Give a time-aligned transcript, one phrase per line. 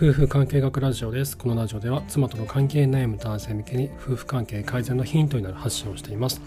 [0.00, 1.36] 夫婦関係学ラジオです。
[1.36, 6.40] このラジオでは妻との関係悩む男性向けに夫婦関係改善のヒントになる発信をしています。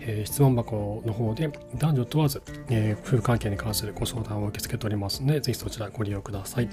[0.00, 1.48] えー、質問箱の方で
[1.78, 6.68] 男女問わず、えー、夫婦関係に関するご相談を受け付けておりますので、ぜひそちらご利用ください。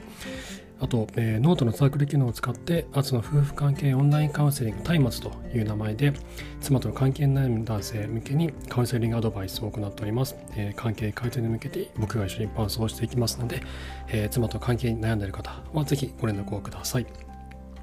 [0.80, 6.14] あと、えー、ノートのサークル機能を使って、アツの夫婦関係オンラインカウンセリング松明という名前で、
[6.62, 10.36] 妻との関係悩む男性向けにカウンセリングアドバイスを行っております。
[10.56, 13.62] えー、関係改善に向けて僕が一緒に伴走していきますので、
[14.10, 17.08] えー、妻と関係に悩んでいる方はぜひご連絡をください。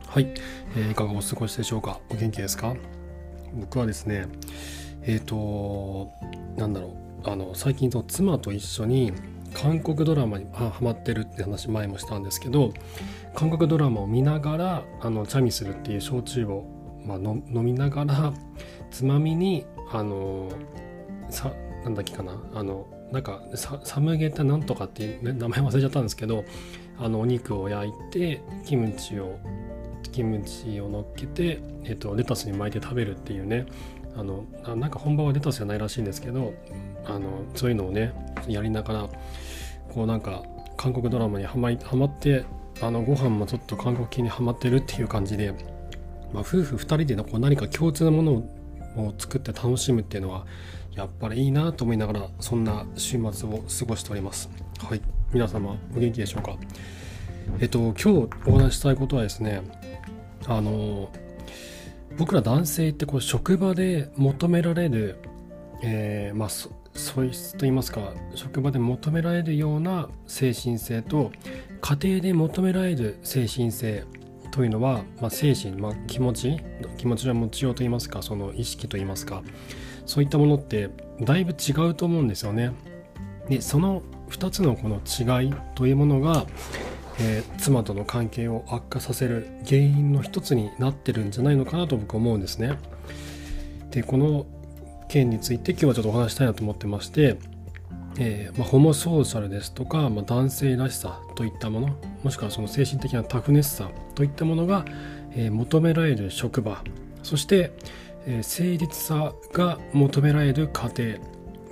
[0.06, 0.32] はい、
[0.76, 1.98] えー、いかがお過ごしでしょうか？
[2.10, 2.74] お元気ですか？
[3.54, 4.26] 僕はですね、
[5.02, 6.12] えっ、ー、と、
[6.56, 9.12] なんだろう、あの、最近と妻と一緒に
[9.54, 12.72] 韓国ドラマにハマってるって話前もしたんですけど
[13.34, 16.66] 韓国ドラマを見ながらあのチャミするっていう焼酎を、
[17.04, 18.32] まあ、飲みながら
[18.90, 20.50] つまみにあの
[21.30, 21.52] さ
[21.84, 26.44] なんだっけかなあのなんかサムゲタなんとかっていう、ね、名前忘れちゃったんですけど
[26.98, 29.38] あのお肉を焼いてキムチを
[30.12, 33.66] キムチを乗っけて、えっと、レタスに巻いて食べるっていうね
[34.16, 34.44] あの
[34.76, 36.54] なんか本場はレタスじゃないらしいんですけど
[37.04, 38.12] あのそういうのをね
[38.46, 39.08] やりながら
[39.94, 40.42] こうなんか
[40.76, 42.44] 韓国ドラマにはまはまって
[42.82, 45.52] あのご飯もちょっと韓国系にはまってるっていう感じで、
[46.32, 48.32] まあ、夫婦2人でこう何か共通なもの
[48.96, 50.46] を作って楽しむっていうのは
[50.94, 54.50] やっぱりいいなと思いながらそんな週末を過ごしております。
[54.78, 55.00] はい。
[55.32, 56.56] 皆様お元気でしょうか？
[57.60, 58.08] えっと今日
[58.46, 59.62] お話したいことはですね
[60.46, 61.08] あの
[62.16, 65.18] 僕ら男性ってこう職場で求められる、
[65.82, 66.48] えー、まあ
[66.94, 71.32] 素質といいますか職場で求められるような精神性と
[71.80, 74.04] 家庭で求められる精神性
[74.52, 76.60] というのは、まあ、精神、まあ、気持ち
[76.96, 79.42] 気持ちの持ちようといいますかその意識といいますか
[80.06, 82.72] そういったものってだいぶ違うと思うんですよね。
[83.48, 86.46] でその2つのこの違いというものが、
[87.20, 92.78] えー、妻との関係を悪化させる原因の一つになってるんじゃないのかなと僕は思うんですね。
[93.90, 94.46] でこの
[95.14, 97.36] 件について今日はちょっとお話したいなと思ってまして、
[98.18, 104.84] えー、まあ、ホモソーシャルですとか、まあ、男性らしさといったものもしくはその精神的なタフネスさといったものが、
[105.36, 106.82] えー、求められる職場
[107.22, 107.72] そして、
[108.26, 111.18] えー、誠実さが求められる家庭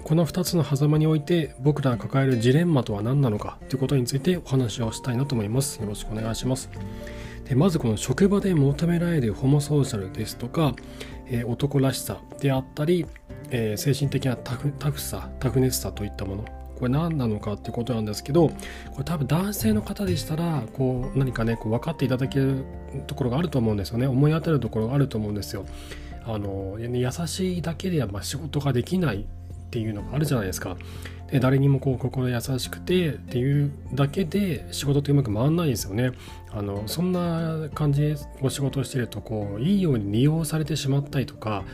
[0.05, 5.81] この2つの狭間において僕らが抱えるジレンマとは何なのかということについてお話をしたいなと思います。
[5.81, 6.69] よろしくお願いします。
[7.45, 10.75] でまずこの職場で求められるホモソーシャルですとか、
[11.33, 13.07] えー、男らしさであったり、
[13.51, 16.45] えー、精神的なタフタフさタフネスさといったもの
[16.79, 18.55] これ何なのかっていうことなんですけどこ
[18.99, 22.65] れ多分男性の方でしたらこう何かねこう分かっていただける
[23.07, 25.65] ところがあると思うんですよね思い当たるところがあると思うんですよ。
[26.25, 29.27] あの優しいだけではま仕事ができない
[29.73, 30.77] っていうのがあるじゃないですか。
[31.31, 36.13] で誰にもこう心優しくてっていうだけで仕事ってうまく回んないですよね。
[36.51, 41.65] あのそんな感じでお仕事をしてるとこういいように利用されてしまったりとか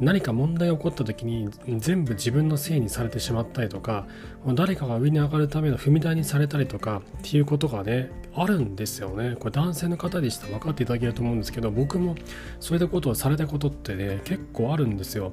[0.00, 1.48] 何か問題が起こった時に
[1.78, 4.06] 全部自分のせいにされてしまったりとか
[4.54, 9.36] 誰かが上に上がるための踏み台にされたりとかっていうことがねあるんですよね。
[9.38, 12.14] これ男性の方でしたら分かっていただけると思うんですけど僕も
[12.58, 15.32] そういったことをされたことってね結構あるんですよ。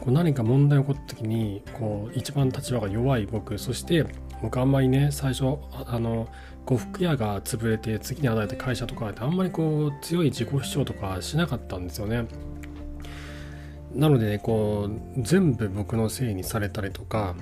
[0.00, 4.04] こう何か問題が起こった時にこう一番立場が弱い僕そして
[4.42, 6.28] 僕あんまりね最初あの
[6.66, 12.26] 呉服屋が潰れて次に与えた会社とかってあんまりこう強い自己主張とかしなかったんですよね。
[13.94, 17.34] なのでねこう全部僕のせいにされたりとか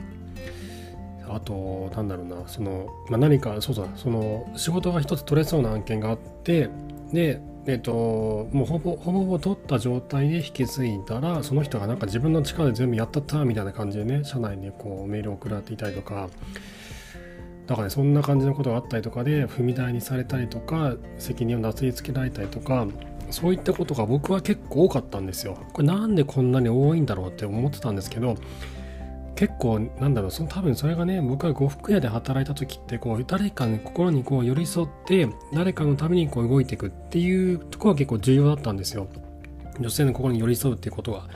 [1.28, 6.68] あとなんだろうなその、まあ、何かそうそうその仕事が一つ取れそうな案件があって
[7.12, 16.28] でえっともうほぼほぼほぼ取った状態で引き継いだらその人がなんか自分の力で全部やったったみたいな感じでね社内にこうメールを送られていたりとか
[17.66, 22.86] だからねそんな感じのことがあったりとかで踏み台にされたりとか責任をなすりつけられたりとか
[23.32, 25.58] そういったことが僕は結構多かったんですよ。
[25.72, 28.36] これなんでこんなに多いんだろうって思ってたんですけど
[29.34, 39.08] 結構なんだろうその多分それがね僕が呉服屋で働いた時ってこう誰かの心にこう寄り添って誰かのためにこう動いていくっていうところが結構重要だったんですよ。
[39.80, 41.28] 女性の心に寄り添うっていうことは。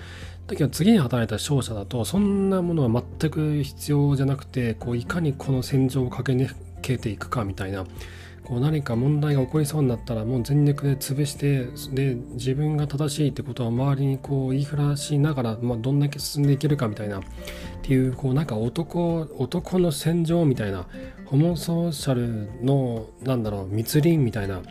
[0.46, 7.84] だけど次に働いた商社だとそんなものは全く必要じゃなくてこういかにこの戦場を駆け抜けていくかみたいな
[8.46, 17.22] こう何か問題が起こりそうになったらもう全力で潰してで自分が正しいってことは周りにこう言いふらしながら、まあ、どんだけ進んでいけるかみたいなっ
[17.82, 20.86] ていうこうなんか男男の戦場みたいな
[21.24, 24.62] ホモソーシャルのなんだろう密林みたいな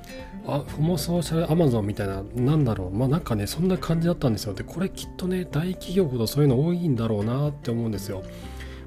[0.47, 4.53] あホモソーシャルアマゾンみたいななんだろうまあなんかねそんな感じだったんですよ。
[4.53, 8.23] でこれきっとね大企業ほどそういうの多いんだろうなって思うんですよ。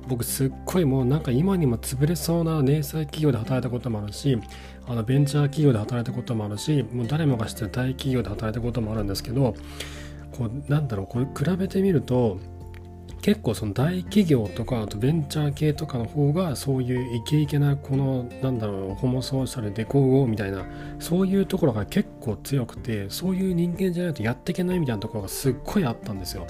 [0.09, 4.39] 僕すっごいもうなんか今にも潰れそうな零細企業で働いたこともあるし
[4.87, 9.55] あのベンチャー企業で働いたこともあるしもう誰もが知ってる大企業で働いたこともあるんですけど
[10.33, 12.39] こうなんだろうこれ比べてみると
[13.21, 20.65] 結構その大企業とかあとベンチャー系とかの方がそういうイケイケなこのなんだろうホモソーシャルデコーみたいな
[20.99, 26.47] そういうところが結構強くてそういう人間じゃないとやっていけないみたいなところがすっごいあったんですよ。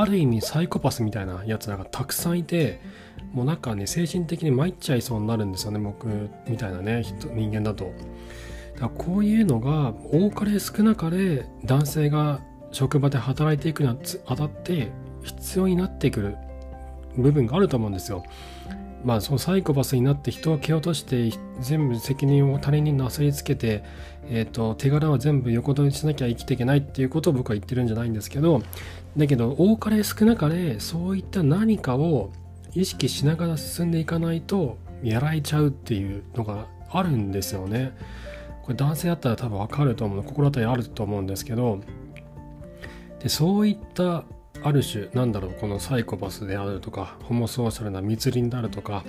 [0.00, 2.80] ある意味サイコパスみたいなやつらがたくさんいて
[3.32, 6.06] もうなんかね精神的に参っちゃいそうになるんですよね僕
[6.48, 7.92] みたいなね人人間だと。
[8.80, 12.40] だこういうのが多かれ少なかれ男性が
[12.72, 13.88] 職場で働いていくに
[14.26, 14.90] あたって
[15.22, 16.36] 必要になってくる
[17.16, 18.24] 部分があると思うんですよ。
[19.04, 21.30] まあそのサイコパスになって人を蹴落として
[21.60, 23.84] 全部責任を他人になすりつけて、
[24.28, 28.62] えーと、手柄は全部横取りしなきゃ生きていけないっていうことを僕は言ってるんじゃないんですけど
[29.16, 32.32] だけど多かれ少なかれそういった何かを
[32.74, 37.92] 意識しながら進んでいかないとやられちゃうっていうのがあるんですよね。
[38.64, 41.80] これ男性だったら多分わかると思う心当たりあると思うんですけど
[43.22, 44.24] でそういった
[44.62, 49.04] ある種なんだろうこのサイコパスであるとかホモソーシャルな密林であるとか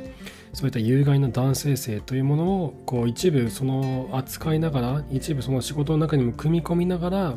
[0.52, 7.36] そういった有害な男性性というものをこう一部その扱いながら一部その仕事の中にも組み込みながら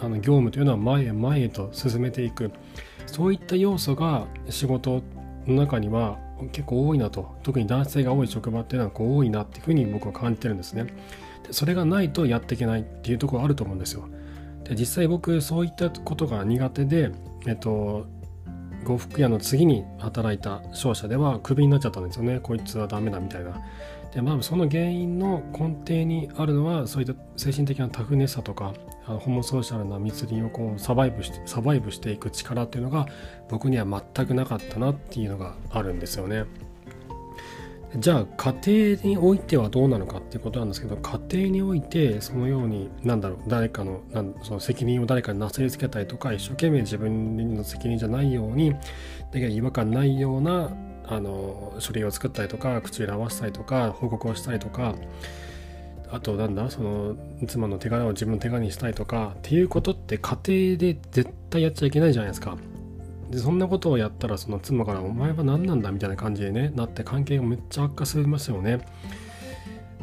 [0.00, 2.50] あの業務というのは前へ前へと進めていく。
[3.06, 5.02] そういった要素が仕事
[5.46, 6.18] の中には
[6.52, 7.36] 結構多いなと。
[7.42, 10.84] 特に男性が多い職場っていうのはこう多いなっていうふうに僕は感じてるんですね。
[11.46, 14.08] でそれがないとやっていけないっていうところあると思うんですよ。
[14.64, 17.10] で実際僕そういったことが苦手で
[17.46, 18.06] えっと
[18.84, 22.40] 呉服屋の次に働いた商社ではクビになっちゃったんですよね。
[22.40, 23.60] こいつはダメだみたいな。
[24.12, 28.74] でまあその原因の根底にあるのはそういった精神的なタフネスさとか
[29.06, 33.06] あのホモソーシャルな密林をこうサバイブしてサバイブしていく力っていうのが
[33.48, 36.44] 僕には全くなかったなっていうのがあるんですよね。
[37.96, 48.78] じゃあ家庭においてはどうなのかっていうことなんですけど家庭においてそのようになんだろう誰かのなんその責任を誰かになすりつけたりとか一生懸命自分の責任じゃないようにだ
[49.32, 50.70] けど違和感ないような
[51.10, 54.94] あの書類を作ったりとか口裏合わせたりとか報告をしたりとか
[56.12, 57.16] あとなんだその
[57.46, 62.56] 妻の手柄を自分の手柄にしたいとかっていうことって家庭で絶対やっちゃいけないじゃないですか。
[63.28, 68.80] でそんなことをやったらその妻から「お前は何なんだ」みたいな感じでねなって関係がめっちゃ悪化しますよね。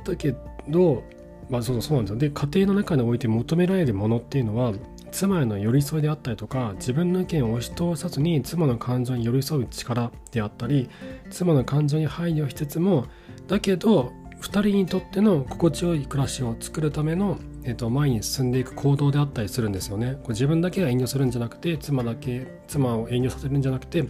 [0.05, 0.33] だけ
[0.69, 1.03] ど
[1.49, 2.19] まあそうそうなんですよ。
[2.19, 4.73] で家庭の中において求められるものっていうのは
[5.17, 10.91] 妻への寄り添いであったりとか自分の意見を押し通さずに妻の感情に寄り添う力であったり
[11.31, 13.07] 妻の感情に配慮しつつも
[13.47, 14.11] だけど
[14.41, 20.13] 2人にとっての心地よい暮らしを作るためのえー、と前に進んでいく行動であったりするんですよね。
[20.23, 24.05] これ自分だけが遠慮するんじゃなくて妻だけ妻を遠慮させるんじゃなくて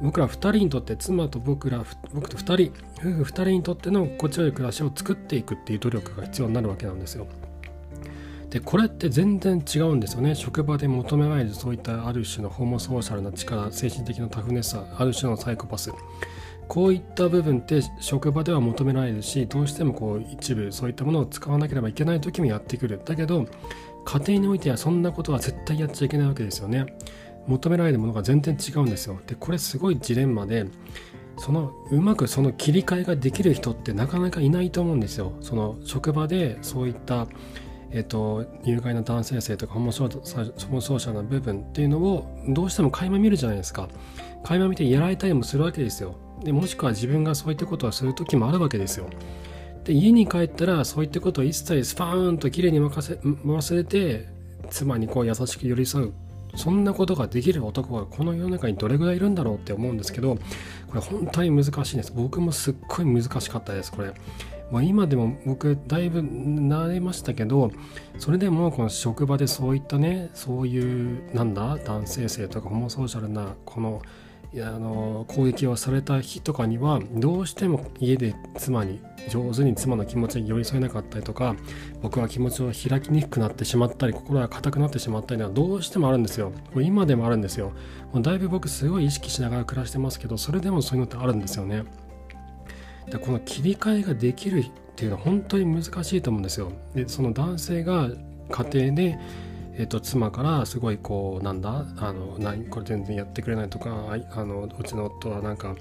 [0.00, 7.26] 僕ら2人にとって妻と僕ら僕と2人夫婦2人にとっての心地よい暮らしを作っていくっていう努力が必要になるわけなんですよ。
[8.54, 10.36] でこれって全然違うんですよね。
[10.36, 15.90] 職場で求められるそういったある種のホモソーシャルな力精神的なタフネスさある種のサイコパス。
[16.68, 23.00] こういった部分って職場では求められるしどうしてもこう一部そういったものを使わなければいけない時もやってくる。
[23.04, 23.44] だけど
[24.04, 26.86] 家庭においてはそんなことは絶対やっちゃいけないわけですよね。
[27.48, 29.18] 求められるものが全然違うんですよ。
[29.26, 30.66] でこれすごいジレンマで
[31.38, 35.32] そのうまくその切り替えができる人ってなかなかいないと思うんですよ。
[35.40, 37.26] その職場でそういった
[37.94, 43.88] えっと、有害な男性性とかホモソーシャルな部分っていうのをどうしても垣間見るじゃないですか。
[44.42, 46.16] 垣間見てやられたりもするわけですよ。
[46.42, 49.08] でもしくは自分がそういったことをする時もあるわけですよ。
[49.84, 54.28] で家に帰ったらそういったことを一切スパーンときれいに任せ忘れて
[54.70, 56.12] 妻にこう優しく寄り添う。
[56.56, 62.12] そんなことができる男がこの世の中にどれぐらいいるんだろうって思うんですけどこれ本当に難しいです。
[62.12, 64.12] 僕もすっごい難しかったですこれ。
[64.70, 67.70] まあ、今でも僕だいぶ慣れましたけど
[68.18, 74.02] それでもこの職場でそういったねそういうなんだ男性性とかホモソーシャルなこの
[74.62, 81.56] あの攻撃をされた日とかにはどうしても家で妻に上手に妻の気持ちに寄り添えなかったりとか
[82.02, 86.52] 僕は気持ちを開きにくくなってしまったり心が硬くなってしまったりはどうしてもあるんですよ。
[86.76, 87.72] 今でもあるんですよ。
[88.12, 91.84] もうだいぶ僕すごい意識しながら暮らしてますけどそれでもそういうのってあるんですよね。
[93.10, 98.08] でこの切り替えができるっていうのは本当に難しいと思うんですよでその男性が
[98.50, 99.18] 家庭で
[99.76, 105.74] えーと、妻からすごいこうなんだあの何これ全然やってくれないとかあのうちの夫はなんか、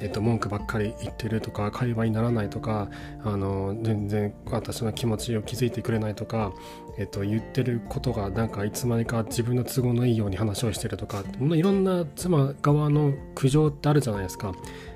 [0.00, 2.90] えっと、文句ばっかり言ってるとか会話にならないとか
[3.24, 6.52] あの全然私の気持ちを気づいてくれないとか、
[6.98, 14.52] えっと、言ってることがなんかいつまでか自分の都合のいいように話をしてるとかいろんな妻側の苦情ってあるじゃないですか。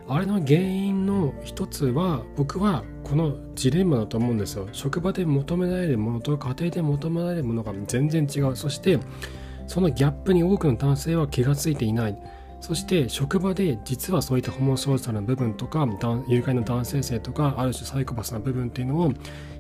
[0.09, 4.68] あれの原因の一つは僕はこのジレンマだと思うんですよ。
[4.73, 8.56] 職場で求められるものと家庭で求められるものが全然違う。
[8.56, 8.99] そして
[9.66, 12.18] そのギャップに多くの男性は気がついていない。
[12.62, 15.85] そして職場で実はそういったホモソーシャルな部分とか
[16.28, 19.12] 誘拐の男性性とかある種サイコパスな部分っていうのを、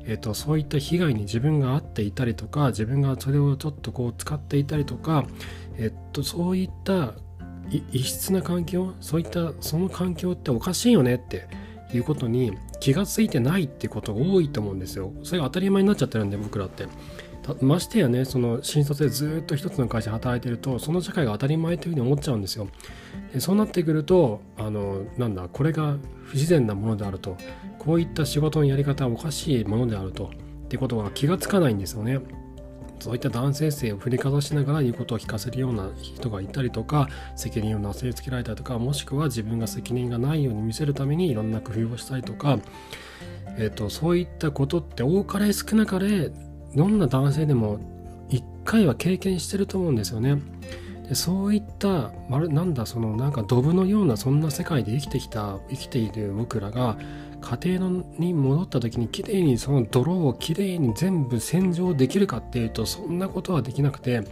[0.04, 5.24] えーと、そういった被害に自分が遭っていたりとか自分がそれをちょっとこう使っていたりとか、
[5.78, 7.14] えーと、そういった
[7.70, 8.92] 異質な環境？
[9.00, 11.46] そういったその環境っておかしいよねって
[11.94, 15.12] いうことに気が付いてないってことが多いと思うんですよ。
[15.22, 16.86] それが当たり前になっちゃってるんで僕らって。
[17.60, 22.68] ましてやねその新卒でずっと一つの会社働いてるとその社会が当たり前というふうに思っちゃうんですよ。
[23.32, 27.36] でそうなってくるとあのなんだこれが不自然なものであると。
[27.78, 30.26] こういった仕事のやり方はおかしいものであると。
[30.26, 30.28] っ
[30.68, 32.20] てことは気がつかないんですよね。
[33.02, 42.58] そういった男性性を振りかざしながら言うことを聞かせるような人がいたりとか責任をなすりつけられたりとかもしくは自分が責任がないように見せるためにいろんな工夫をしたりとか、
[43.58, 46.30] えーとそういったことって多かれ少なかれ
[46.74, 47.80] どんな男性でも
[48.28, 50.40] 一回は経験してると思うんですよね。
[51.08, 56.96] でそういったまるなんだそのなんかドブのようなそんな世界で生きてきた生きている僕らが
[57.42, 64.22] 家庭のに戻った時にきれいにその泥をきれいに全部洗浄できるかっていうとそんなことはできなくて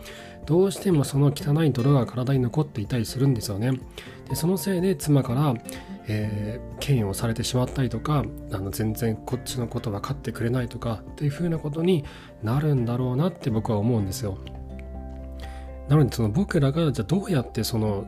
[0.47, 3.73] どうしてもその汚い泥が体に残っていたりするんですよね。
[4.29, 5.55] でそのせいで妻から
[6.13, 12.05] えー、嫌悪されてしまったりとかあの全然こっちのこと分かってくれないとかっていうふうなことに
[12.43, 14.39] なるんだろうなって僕は思うんですよ。
[15.89, 18.07] なのでその僕らがじゃあどうやってその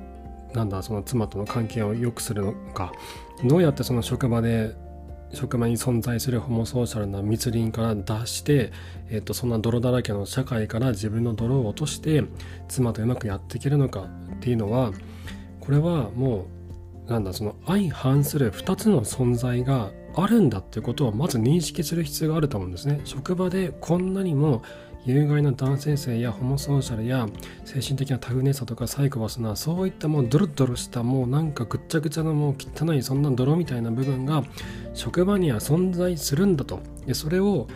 [0.52, 2.92] なんだその妻との関係を良くするのか
[3.44, 4.74] どうやってその職場で
[5.32, 8.72] 職場に存在するホモソーシャルな密林から脱して、
[9.10, 12.24] えっ、とそんな泥だらけの社会から自分の泥を落として
[12.68, 14.02] 妻とうまくやっていけるのか
[14.34, 14.92] っていうのは
[15.60, 16.46] これはも
[17.06, 23.00] うなんだその相反する2つの存在があるんだっていうことをまず認識する必要があると思うんですね。
[23.04, 24.62] 職場でこんなにも
[25.04, 27.26] 有害な男性性やホモソーシャルや
[27.64, 34.44] 精神的なタグネさとかサイコパスなそういったもうドロドロしたもうなんかぐっちゃぐちゃなもう汚いそんな泥みたいな部分が
[34.94, 36.80] 職場には存在するんだと。
[37.06, 37.66] でそれを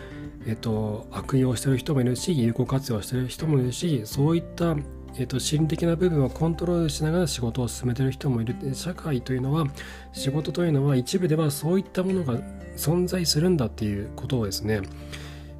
[0.45, 4.77] えっと、悪用してる人もいるし有効活用してる人もいるしそういった
[5.19, 9.65] えーと、心理的な部分をコントロールしながら仕事を進めてる人もいる社会というのは
[10.13, 12.39] 仕事というのは一部ではそういったものが
[12.75, 14.81] 存在するんだっていうことをですね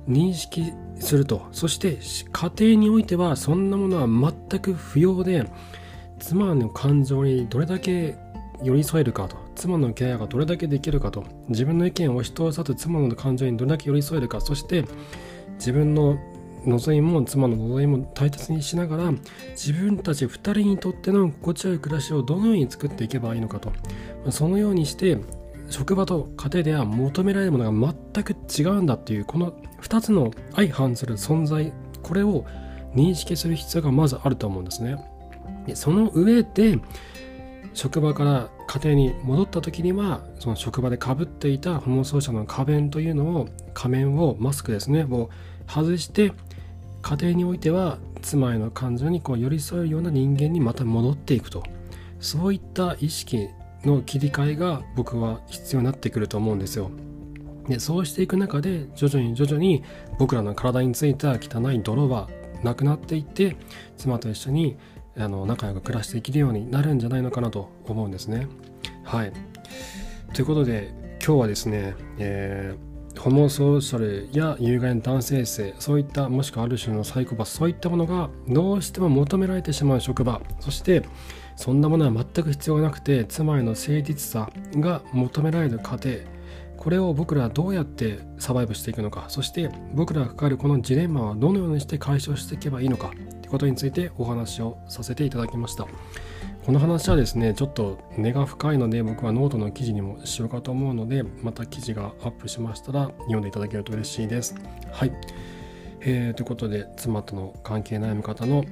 [0.08, 1.48] 認識すると。
[1.52, 1.98] そして
[2.32, 5.46] 家庭においてはそんなものは全く不要で
[6.20, 8.18] 妻の感情にどれだけ
[8.64, 9.38] 寄り添えるかと。
[9.56, 11.24] 妻のケアがどれだけできるかと。
[11.50, 14.42] 自分の意見を押し通さず妻の感情にどれだけ寄り添えるか。
[14.42, 14.86] そして
[15.58, 16.18] 自分の
[16.66, 19.14] 望みも妻の望みも大切にしながら
[19.52, 23.72] 自分たち2人にとっての心地よい暮らしをどのように作っていけばいいのかと。
[24.32, 25.18] そのようにして
[25.70, 32.46] 職場と家庭では求められるものが全く違うんだっていうこの2つの相反する存在これを
[32.96, 34.98] 認識する必要がまずあると思うんですね。
[35.66, 36.80] でその上で
[37.74, 45.30] 職場から家庭に戻った時にはその職場でかぶっていたホモソーシャの仮面というのを仮面をマスクですねを
[45.68, 46.34] 外して
[47.02, 51.64] 家庭においては妻への感情にこう寄り添うような人間にまた戻っていくと
[52.20, 53.48] そういった意識
[53.84, 56.92] の切り替えが僕は必要になってくると思うんですよ。
[57.68, 59.84] でそうしていく中で徐々に徐々に
[60.20, 62.30] 僕らの体についた汚い泥は
[62.64, 63.58] なくなっていって
[63.98, 64.78] 妻と一緒に
[65.18, 68.48] あの仲良く暮らしていけるようになるんじゃないのかなと思うんですね。
[69.04, 69.34] はい。
[70.34, 70.94] ということで
[71.24, 81.04] 今日はですね、えーホモソーシャルや有害な男性性そういったもしくはある種のサイコパスそういったものがどうしても求められてしまう職場そして
[81.58, 86.12] そんなものは全く必要なくて妻への誠実さが求められる過程。
[86.78, 89.26] これを僕らはどうやってサバイブしていくのか。
[89.28, 95.88] そして僕らが抱えるこのジレンマはどのようにして解消していけばいいのかということについてお話をさせていただきました。
[96.64, 104.54] この話はですねちょっと根が深いので僕はノートの記事にもしようかと思うのでまた記事がアップしましたら読んでいただけると嬉しいです。
[104.92, 105.14] はい、
[106.02, 108.66] えー、ということで妻との関係悩む方の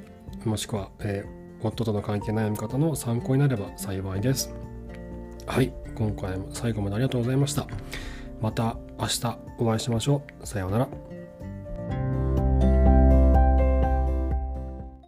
[0.44, 4.54] もしくは、えー、夫との関係悩み方の参考になれば幸いです。
[5.46, 7.68] はい今回も最後までありがとうございました。
[8.42, 10.48] また明日お会いしましょう。
[10.48, 11.15] さようなら。